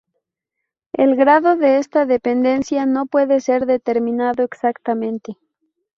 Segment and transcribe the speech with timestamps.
[0.93, 5.37] El grado de esta dependencia no puede ser determinado exactamente.